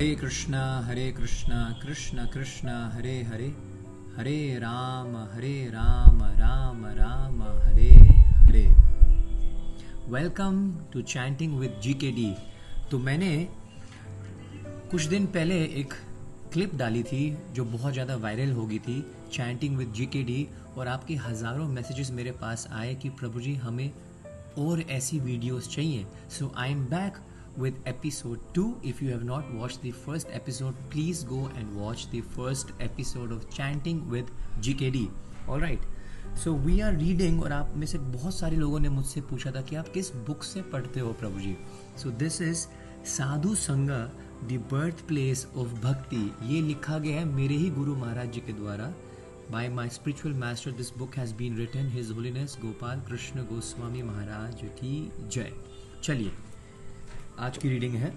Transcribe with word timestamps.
Krishna, 0.00 0.60
Hare 0.86 1.10
Krishna, 1.12 1.56
Krishna 1.82 2.26
Krishna, 2.26 2.68
Hare 2.92 3.14
Hare. 3.22 3.46
Hare 4.16 4.58
Ram 4.58 5.16
Hare 5.32 5.54
Ram 5.70 6.22
Ram 6.34 6.84
Ram, 6.88 7.42
Hare 7.62 7.88
Hare. 8.42 8.62
Welcome 10.10 10.60
to 10.92 11.02
chanting 11.04 11.58
with 11.58 11.80
G 11.82 11.94
K 11.94 12.10
D 12.10 12.32
तो 12.90 12.98
मैंने 12.98 13.32
कुछ 14.90 15.02
दिन 15.04 15.26
पहले 15.26 15.62
एक 15.80 15.94
clip 16.52 16.74
डाली 16.74 17.02
थी, 17.02 17.36
जो 17.52 17.64
बहुत 17.66 17.92
ज़्यादा 17.92 18.16
वायरल 18.16 18.52
हो 18.52 18.66
गई 18.66 18.78
थी 18.78 19.00
chanting 19.32 19.76
with 19.76 19.92
G 19.92 20.06
K 20.06 20.22
D 20.22 20.46
और 20.76 20.88
आपके 20.88 21.14
हज़ारों 21.18 21.68
मैसेजेस 21.68 22.10
मेरे 22.10 22.30
पास 22.40 22.68
आए 22.72 22.94
कि 22.94 23.08
प्रभु 23.10 23.40
जी, 23.40 23.54
हमें 23.56 23.90
और 24.58 24.80
ऐसी 24.80 25.18
वीडियोस 25.20 25.68
चाहिए। 25.68 26.06
So 26.30 26.52
I 26.56 26.70
am 26.70 26.86
back 26.86 27.18
with 27.62 27.78
episode 27.88 28.40
2 28.56 28.64
if 28.84 29.00
you 29.02 29.10
have 29.12 29.24
not 29.28 29.46
watched 29.60 29.82
the 29.82 29.92
first 30.06 30.26
episode, 30.40 30.74
please 30.92 31.22
go 31.32 31.40
and 31.60 31.76
watch 31.80 32.02
the 32.10 32.20
first 32.36 32.68
episode 32.88 33.32
of 33.32 33.48
chanting 33.50 34.02
with 34.12 34.26
gkd 34.60 35.06
all 35.48 35.64
right. 35.64 35.86
So 36.36 36.52
we 36.54 36.80
are 36.80 36.96
reading 36.96 37.42
और 37.42 37.52
आप 37.52 37.72
में 37.76 37.86
से 37.86 37.98
बहुत 37.98 38.34
सारे 38.34 38.56
लोगों 38.56 38.80
ने 38.80 38.88
मुझसे 38.88 39.20
पूछा 39.20 39.50
था 39.50 39.60
कि 39.60 39.76
आप 39.76 39.88
किस 39.88 40.14
बुक 40.14 40.42
से 40.42 40.62
पढ़ते 40.62 41.00
हो 41.00 41.12
प्रभु 41.12 41.40
जी? 41.40 41.56
सो 42.02 42.10
दिस 42.10 42.42
इज़ 42.42 42.66
साधु 43.06 43.54
संगा 43.54 44.12
द 44.44 44.68
बर्थ 44.72 45.06
प्लेस 45.08 45.46
ऑफ़ 45.56 45.68
भक्ति 45.68 46.32
ये 46.42 46.60
लिखा 46.60 46.98
गया 46.98 47.16
है 47.16 47.24
मेरे 47.24 47.54
ही 47.54 47.70
गुरु 47.70 47.96
महाराज 47.96 48.32
जी 48.32 48.40
के 48.40 48.52
द्वारा. 48.52 48.92
By 49.50 49.68
my 49.68 49.88
spiritual 49.88 50.34
master 50.34 50.70
this 50.70 50.98
book 50.98 51.16
has 51.16 51.34
been 51.34 51.56
written 51.56 51.88
his 51.88 52.10
holiness 52.10 52.58
Gopal 52.62 53.00
Krishna 53.00 53.40
Goswami 53.40 54.02
Maharaj 54.02 54.60
की 54.64 55.12
जय 55.28 55.52
चलिए। 56.02 56.32
आज 57.38 57.58
की 57.58 57.68
रीडिंग 57.68 57.94
है। 57.94 58.12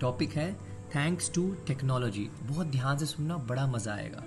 टॉपिक 0.00 0.32
है 0.32 0.52
थैंक्स 0.94 1.30
टू 1.34 1.42
टेक्नोलॉजी 1.66 2.28
बहुत 2.42 2.66
ध्यान 2.66 2.98
से 2.98 3.06
सुनना, 3.06 3.36
बड़ा 3.48 3.66
मज़ा 3.66 3.92
आएगा। 3.94 4.22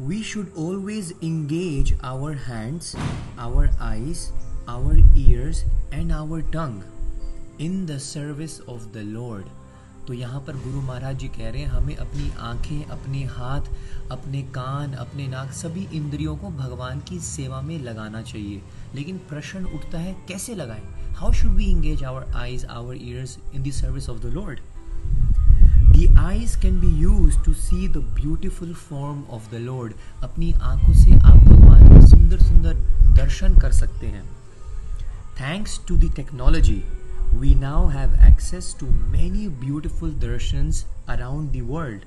We 0.00 0.22
should 0.22 0.54
always 0.58 1.12
engage 1.22 1.92
our 2.04 2.36
hands 2.44 2.94
our 2.96 3.68
eyes 3.82 4.26
our 4.68 4.98
ears 5.18 5.62
and 5.92 6.12
our 6.12 6.40
tongue 6.52 7.60
in 7.60 7.84
the 7.86 7.98
service 7.98 8.60
of 8.60 8.86
the 8.94 9.02
Lord 9.06 9.46
तो 10.06 10.14
यहाँ 10.14 10.40
पर 10.40 10.56
गुरु 10.56 10.80
महाराज 10.80 11.16
जी 11.18 11.28
कह 11.28 11.50
रहे 11.50 11.62
हैं, 11.62 11.68
हमें 11.68 11.96
अपनी 11.96 12.30
आँखें, 12.40 12.84
अपने 12.84 13.24
हाथ, 13.24 13.60
अपने 14.10 14.42
कान, 14.42 14.92
अपने 14.92 15.26
नाक, 15.28 15.50
सभी 15.52 15.86
इंद्रियों 15.92 16.36
को 16.36 16.48
भगवान 16.48 17.00
की 17.00 17.18
सेवा 17.20 17.60
में 17.60 17.78
लगाना 17.78 18.22
चाहिए। 18.22 18.62
लेकिन 18.94 19.18
प्रश्न 19.18 19.64
उठता 19.64 19.98
है, 19.98 20.16
कैसे 20.28 20.54
लगाएँ? 20.54 20.82
How 21.14 21.32
should 21.32 21.52
we 21.52 21.64
engage 21.64 22.04
our 22.04 22.26
eyes 22.34 22.64
our 22.64 22.96
ears 22.96 23.38
in 23.54 23.62
the 23.62 23.72
service 23.72 24.08
of 24.10 24.18
the 24.18 24.26
Lord 24.26 24.60
the 25.92 26.16
eyes 26.18 26.56
can 26.56 26.80
be 26.80 26.88
use 27.00 27.38
to 27.44 27.52
see 27.54 27.88
the 27.88 27.96
beautiful 27.96 28.74
form 28.74 29.22
of 29.30 29.50
the 29.50 29.58
Lord 29.60 29.92
अपनी 30.22 30.52
आँखों 30.52 30.92
से 30.94 31.14
आप 31.14 31.36
भगवान 31.36 31.88
के 31.88 32.06
सुंदर 32.06 32.38
सुंदर 32.38 32.74
दर्शन 33.16 33.58
कर 33.58 33.72
सकते 33.72 34.06
हैं। 34.06 34.24
Thanks 35.40 35.80
to 35.88 35.96
the 35.96 36.12
technology 36.16 36.82
we 37.34 37.54
now 37.54 37.88
have 37.88 38.14
access 38.14 38.72
to 38.74 38.86
many 38.86 39.48
beautiful 39.48 40.08
darshans 40.08 40.84
around 41.08 41.52
the 41.52 41.62
world. 41.62 42.04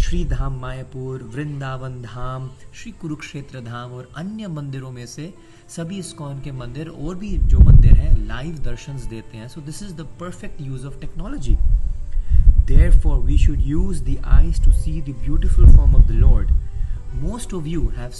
Shri 0.00 0.24
Dham 0.24 0.58
Mayapur 0.60 1.22
Vrindavan 1.34 2.00
Dham 2.02 2.48
Shri 2.74 2.92
Kurukshetra 3.00 3.60
Dham 3.60 3.92
और 3.92 4.08
अन्य 4.16 4.48
मंदिरों 4.48 4.90
में 4.90 5.06
से 5.06 5.32
सभी 5.76 5.98
इस्कॉन 5.98 6.40
के 6.42 6.52
मंदिर 6.52 6.88
और 6.88 7.14
भी 7.14 7.36
जो 7.52 7.58
मंदिर 7.58 7.94
हैं 7.94 8.16
लाइव 8.26 8.58
दर्शन 8.64 8.98
देते 9.10 9.38
हैं। 9.38 9.48
So 9.48 9.60
this 9.60 9.82
is 9.82 9.94
the 9.94 10.06
perfect 10.20 10.60
use 10.60 10.86
of 10.86 11.00
technology 11.00 11.56
therefore 13.02 13.18
we 13.20 13.38
should 13.38 13.66
use 13.66 14.02
the 14.04 14.16
eyes 14.38 14.64
to 14.64 14.72
see 14.72 15.00
the 15.02 15.16
beautiful 15.24 15.76
form 15.76 15.96
of 15.96 16.06
the 16.06 16.10
Lord 16.10 16.50
most 17.22 17.54
of 17.54 17.66
you 17.66 17.88
have 17.96 18.10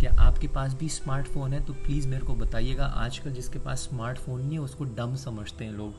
क्या 0.00 0.12
आपके 0.20 0.48
पास 0.48 0.74
भी 0.74 0.88
स्मार्टफ़ोन 0.88 1.52
है? 1.52 1.60
तो 1.60 1.72
प्लीज़ 1.72 2.08
मेरे 2.08 2.24
को 2.26 2.34
बताइएगा। 2.34 2.86
आजकल 3.04 3.32
जिसके 3.32 3.58
पास 3.58 3.88
स्मार्टफ़ोन 3.90 4.40
नहीं 4.40 4.52
है, 4.52 4.58
उसको 4.58 4.84
डम 4.96 5.14
समझते 5.16 5.64
हैं 5.64 5.72
लोग। 5.72 5.92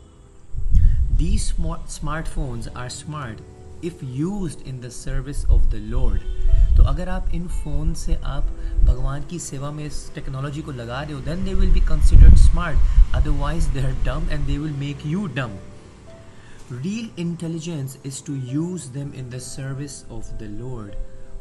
The 1.17 1.37
smartphones 1.39 2.67
are 2.67 2.89
smart 2.89 3.41
if 3.85 4.05
use 4.05 4.57
in 4.67 4.79
the 4.79 4.89
service 4.89 5.45
of 5.45 5.63
the 5.71 5.75
Lord 5.91 6.21
तो 6.77 6.83
अगर 6.83 7.09
आप 7.09 7.29
इन 7.35 7.47
फ़ोन 7.47 7.93
से 7.93 8.15
आप 8.15 8.43
भगवान 8.83 9.23
की 9.29 9.39
सेवा 9.39 9.71
में 9.71 9.85
इस 9.85 10.09
टेक्नोलॉजी 10.15 10.61
को 10.61 10.71
लगा 10.71 11.01
रहे 11.01 11.13
हो 11.13 11.19
then 11.21 11.43
they 11.45 11.53
will 11.53 11.73
be 11.73 11.81
considered 11.87 12.35
smart 12.37 13.15
otherwise 13.15 13.69
they 13.69 13.81
are 13.81 13.93
dumb 14.05 14.29
and 14.31 14.45
they 14.47 14.57
will 14.57 14.73
make 14.79 15.05
you 15.05 15.25
dumb 15.37 15.57
Real 16.67 17.09
intelligence 17.21 17.91
is 18.03 18.19
to 18.27 18.35
use 18.51 18.85
them 18.93 19.09
in 19.13 19.27
the 19.29 19.39
service 19.39 19.97
of 20.15 20.29
the 20.39 20.47
Lord. 20.53 20.95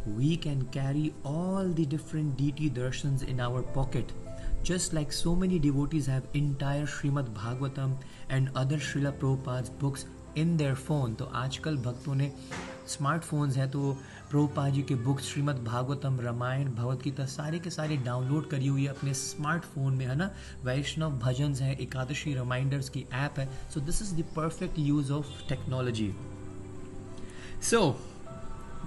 We 0.06 0.36
can 0.36 0.64
carry 0.70 1.14
all 1.24 1.68
the 1.68 1.86
different 1.86 2.36
deity 2.36 2.68
darshans 2.70 3.22
in 3.26 3.40
our 3.40 3.62
pocket. 3.62 4.12
Just 4.62 4.92
like 4.92 5.12
so 5.12 5.34
many 5.34 5.58
devotees 5.58 6.06
have 6.06 6.24
entire 6.34 6.86
Srimad 6.86 7.32
Bhagavatam 7.34 7.96
and 8.28 8.50
other 8.54 8.76
Srila 8.76 9.12
Prabhupada's 9.12 9.70
books 9.80 10.04
in 10.38 10.56
their 10.56 10.74
phone 10.74 11.14
तो 11.14 11.24
आजकल 11.24 11.76
भक्तों 11.76 12.14
ने 12.14 12.32
smartphones 12.88 13.56
हैं 13.56 13.70
तो 13.70 13.92
प्रोपा 14.30 14.68
जी 14.68 14.82
के 14.82 14.94
books 14.94 15.24
Srimad 15.24 15.64
Bhagavatam 15.64 16.18
Ramayana 16.20 16.70
Bhagavad 16.74 17.02
Gita 17.02 17.24
सारे 17.24 17.58
के 17.58 17.70
सारे 17.70 17.96
डाउनलोड 17.96 18.48
करी 18.50 18.66
हुई 18.66 18.82
है 18.82 18.88
अपने 18.88 19.14
स्मार्टफ़ोन 19.14 19.94
में, 19.94 20.06
है 20.06 20.16
ना? 20.16 20.30
वैष्णव 20.64 21.18
भजन 21.18 21.54
है 21.54 21.74
एकादशी 21.74 22.34
रिमाइंडर्स 22.34 22.88
की 22.88 23.06
ऐप 23.12 23.38
है। 23.38 23.48
So 23.74 23.80
this 23.80 24.02
is 24.02 24.14
the 24.14 24.24
perfect 24.36 24.78
use 24.78 25.12
of 25.12 25.26
technology 25.48 26.12
so 27.70 28.00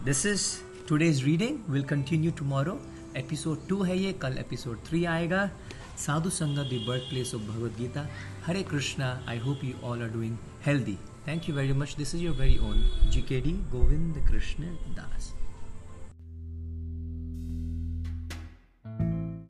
this 0.06 0.26
is 0.26 0.67
today's 0.88 1.24
reading 1.24 1.58
will 1.70 1.84
continue 1.84 2.31
tomorrow 2.31 2.80
episode 3.18 3.68
two 3.70 3.81
है 3.84 3.98
ये, 3.98 4.14
कल 4.14 4.38
एपिसोड 4.38 4.78
थ्री 4.86 5.03
आएगा. 5.06 5.50
साधु 5.98 6.30
संगत 6.30 6.70
the 6.74 6.86
birth 6.88 7.09
place 7.09 7.34
of 7.36 7.42
Bhagavad 7.42 7.75
Gita 7.78 8.08
Hare 8.46 8.64
Krishna 8.64 9.08
I 9.28 9.38
hope 9.38 9.64
you 9.64 9.74
all 9.84 10.02
are 10.02 10.09
doing 10.09 10.38
healthy 10.66 10.98
thank 11.28 11.50
you 11.50 11.56
very 11.56 11.74
much 11.74 11.96
this 11.98 12.16
is 12.16 12.24
your 12.24 12.36
very 12.36 12.58
own 12.58 13.09
G 13.12 13.22
K 13.22 13.42
D 13.42 13.52
Govind 13.72 14.28
Krishna 14.28 14.75
Das. 15.00 15.47